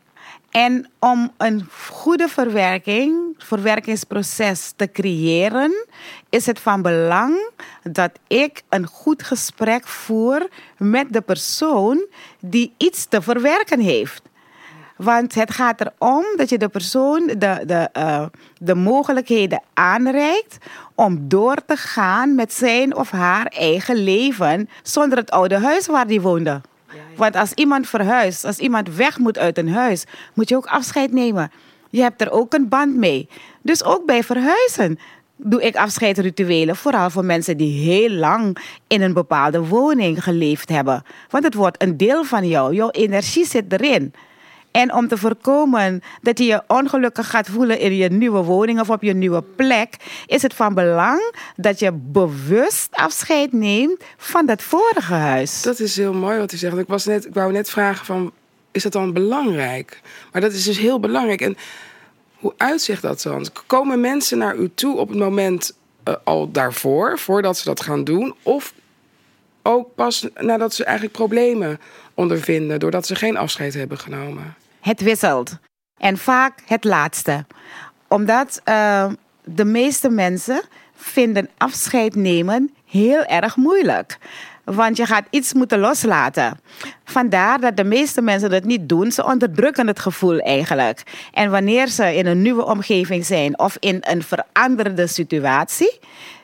[0.49, 5.85] En om een goede verwerking, verwerkingsproces te creëren,
[6.29, 7.49] is het van belang
[7.83, 10.47] dat ik een goed gesprek voer
[10.77, 12.05] met de persoon
[12.39, 14.21] die iets te verwerken heeft.
[14.97, 18.25] Want het gaat erom dat je de persoon de, de, uh,
[18.57, 20.57] de mogelijkheden aanreikt
[20.95, 26.07] om door te gaan met zijn of haar eigen leven zonder het oude huis waar
[26.07, 26.61] die woonde.
[27.19, 30.03] Want als iemand verhuist, als iemand weg moet uit een huis,
[30.33, 31.51] moet je ook afscheid nemen.
[31.89, 33.29] Je hebt er ook een band mee.
[33.61, 34.99] Dus ook bij verhuizen
[35.35, 38.57] doe ik afscheidsrituelen, vooral voor mensen die heel lang
[38.87, 41.03] in een bepaalde woning geleefd hebben.
[41.29, 44.13] Want het wordt een deel van jou, jouw energie zit erin.
[44.71, 48.89] En om te voorkomen dat je je ongelukkig gaat voelen in je nieuwe woning of
[48.89, 49.95] op je nieuwe plek,
[50.25, 55.61] is het van belang dat je bewust afscheid neemt van dat vorige huis.
[55.61, 56.77] Dat is heel mooi wat u zegt.
[56.77, 58.31] Ik, was net, ik wou net vragen van,
[58.71, 60.01] is dat dan belangrijk?
[60.31, 61.41] Maar dat is dus heel belangrijk.
[61.41, 61.57] En
[62.35, 63.47] hoe uitzicht dat dan?
[63.67, 68.03] Komen mensen naar u toe op het moment uh, al daarvoor, voordat ze dat gaan
[68.03, 68.35] doen?
[68.43, 68.73] Of
[69.61, 71.79] ook pas nadat ze eigenlijk problemen
[72.19, 74.55] ondervinden doordat ze geen afscheid hebben genomen?
[74.79, 75.57] Het wisselt.
[75.97, 77.45] En vaak het laatste.
[78.07, 79.05] Omdat uh,
[79.43, 80.61] de meeste mensen
[80.95, 84.17] vinden afscheid nemen heel erg moeilijk.
[84.63, 86.59] Want je gaat iets moeten loslaten.
[87.03, 89.11] Vandaar dat de meeste mensen dat niet doen.
[89.11, 91.03] Ze onderdrukken het gevoel eigenlijk.
[91.33, 95.99] En wanneer ze in een nieuwe omgeving zijn of in een veranderde situatie,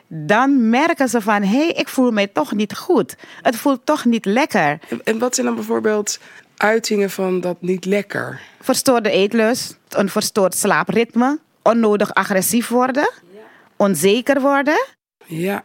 [0.08, 3.16] dan merken ze van hé, hey, ik voel mij toch niet goed.
[3.42, 4.78] Het voelt toch niet lekker.
[5.04, 6.18] En, wat zijn dan bijvoorbeeld
[6.56, 8.40] uitingen van dat niet lekker?
[8.60, 13.10] Verstoorde eetlust, een verstoord slaapritme, onnodig agressief worden,
[13.76, 14.86] onzeker worden.
[15.24, 15.64] Ja,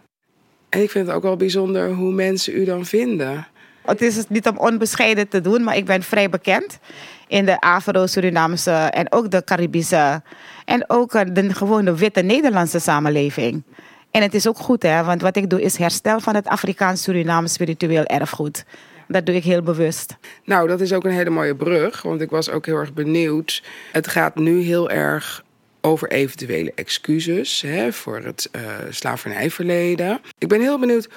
[0.70, 3.48] en ik vind het ook wel bijzonder hoe mensen u dan vinden.
[3.86, 6.80] Het is niet om onbescheiden te doen, maar ik ben vrij bekend
[7.28, 10.22] in de Afro-Surinamese en ook de Caribische
[10.66, 13.64] en ook eh, de gewone witte Nederlandse samenleving.
[14.12, 17.54] En het is ook goed, hè, want wat ik doe is herstel van het Afrikaans-Surinaams
[17.54, 18.66] spiritueel erfgoed.
[19.08, 20.16] Dat doe ik heel bewust.
[20.46, 23.64] Nou, dat is ook een hele mooie brug, want ik was ook heel erg benieuwd.
[23.92, 25.44] Het gaat nu heel erg
[25.82, 30.20] over eventuele excuses hè, voor het uh, slavernijverleden.
[30.38, 31.10] Ik ben heel benieuwd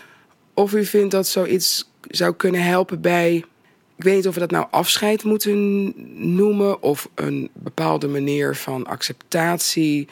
[0.54, 3.44] of u vindt dat zoiets zou kunnen helpen bij.
[3.96, 5.92] Ik weet niet of we dat nou afscheid moeten
[6.36, 10.08] noemen of een bepaalde manier van acceptatie.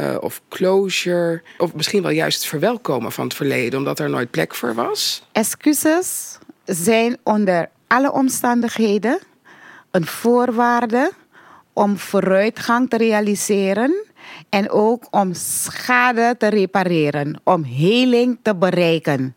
[0.00, 4.30] Uh, of closure, of misschien wel juist het verwelkomen van het verleden, omdat er nooit
[4.30, 5.26] plek voor was?
[5.32, 9.18] Excuses zijn onder alle omstandigheden
[9.90, 11.12] een voorwaarde
[11.72, 14.04] om vooruitgang te realiseren
[14.48, 19.35] en ook om schade te repareren, om heling te bereiken.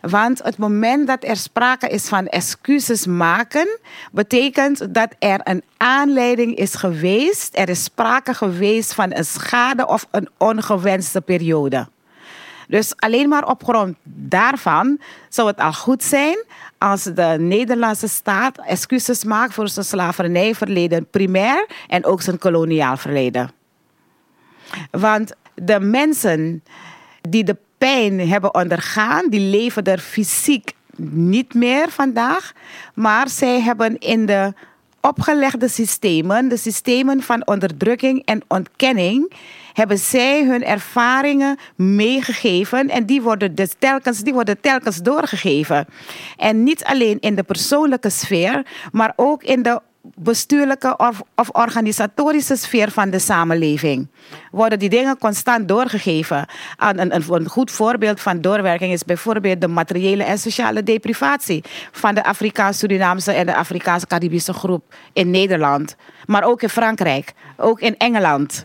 [0.00, 3.78] Want het moment dat er sprake is van excuses maken,
[4.12, 10.06] betekent dat er een aanleiding is geweest, er is sprake geweest van een schade of
[10.10, 11.88] een ongewenste periode.
[12.68, 16.44] Dus alleen maar op grond daarvan zou het al goed zijn
[16.78, 23.50] als de Nederlandse staat excuses maakt voor zijn slavernijverleden primair en ook zijn koloniaal verleden.
[24.90, 26.62] Want de mensen
[27.28, 30.72] die de pijn hebben ondergaan, die leven er fysiek
[31.12, 32.52] niet meer vandaag,
[32.94, 34.52] maar zij hebben in de
[35.00, 39.32] opgelegde systemen, de systemen van onderdrukking en ontkenning,
[39.72, 45.86] hebben zij hun ervaringen meegegeven en die worden, dus telkens, die worden telkens doorgegeven.
[46.36, 50.96] En niet alleen in de persoonlijke sfeer, maar ook in de bestuurlijke
[51.34, 54.08] of, organisatorische sfeer van de samenleving.
[54.50, 56.46] Worden die dingen constant doorgegeven.
[56.76, 62.14] Een, een, een, goed voorbeeld van doorwerking is bijvoorbeeld de materiële en sociale deprivatie van
[62.14, 65.96] de Afrikaans-Surinaamse en de Afrikaans-Caribische groep in Nederland.
[66.26, 68.64] Maar ook in Frankrijk, ook in Engeland.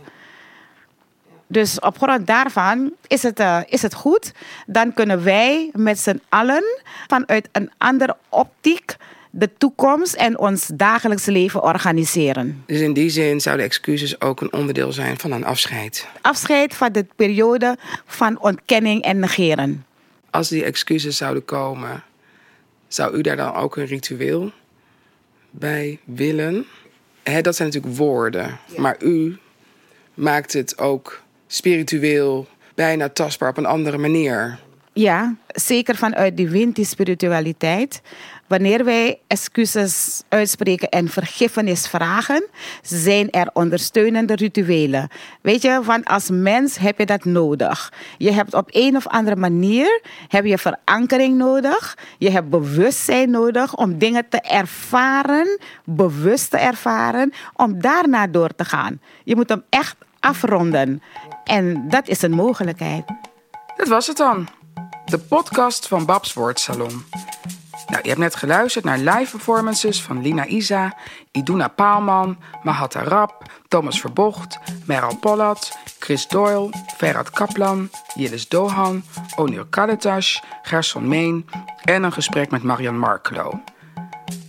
[1.48, 4.34] Dus op grond daarvan is het, uh, is het goed.
[4.66, 6.64] Dan kunnen wij met z'n allen
[7.08, 8.96] vanuit een andere optiek
[9.38, 12.64] de toekomst en ons dagelijks leven organiseren.
[12.66, 16.08] Dus in die zin zouden excuses ook een onderdeel zijn van een afscheid?
[16.22, 19.86] Afscheid van de periode van ontkenning en negeren.
[20.30, 22.04] Als die excuses zouden komen,
[22.88, 24.52] zou u daar dan ook een ritueel
[25.50, 26.66] bij willen?
[27.42, 29.38] dat zijn natuurlijk woorden, maar u
[30.14, 34.60] maakt het ook spiritueel, bijna tastbaar op een andere manier.
[34.98, 38.02] Ja, zeker vanuit die wind, die spiritualiteit.
[38.48, 42.48] Wanneer wij excuses uitspreken en vergiffenis vragen,
[42.82, 45.08] zijn er ondersteunende rituelen.
[45.42, 47.94] Weet je, want als mens heb je dat nodig.
[48.18, 51.98] Je hebt op een of andere manier heb je verankering nodig.
[52.18, 58.66] Je hebt bewustzijn nodig om dingen te ervaren, bewust te ervaren, om daarna door te
[58.66, 59.02] gaan.
[59.24, 61.02] Je moet hem echt afronden.
[61.44, 63.04] En dat is een mogelijkheid.
[63.78, 64.48] Dat was het dan.
[65.06, 67.06] De podcast van Babs Woordsalon.
[67.88, 70.98] Nou, je hebt net geluisterd naar live performances van Lina Isa,
[71.32, 79.04] Iduna Paalman, Mahatta Rap, Thomas Verbocht, Meral Pollat, Chris Doyle, Ferhat Kaplan, Yillis Dohan,
[79.36, 81.50] Onur Kaletas, Gerson Meen
[81.84, 83.60] en een gesprek met Marian Markelo.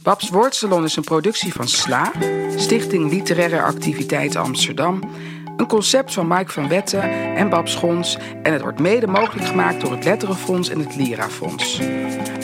[0.02, 2.12] Babs Woordsalon is een productie van SLA,
[2.56, 5.00] Stichting Literaire Activiteiten Amsterdam
[5.56, 7.02] een concept van Mike van Wetten
[7.36, 11.80] en Bab Schons en het wordt mede mogelijk gemaakt door het Letterenfonds en het Lirafonds.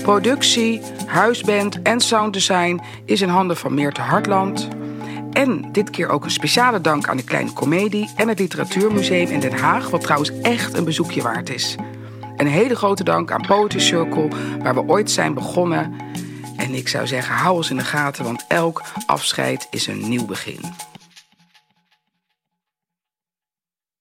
[0.03, 4.69] Productie, huisband en sounddesign is in handen van Meerte Hartland.
[5.33, 9.41] En dit keer ook een speciale dank aan de Kleine Comedie en het Literatuurmuseum in
[9.41, 11.77] Den Haag, wat trouwens echt een bezoekje waard is.
[12.37, 14.29] Een hele grote dank aan Poetry Circle,
[14.63, 15.95] waar we ooit zijn begonnen.
[16.57, 20.27] En ik zou zeggen, hou ons in de gaten, want elk afscheid is een nieuw
[20.27, 20.61] begin.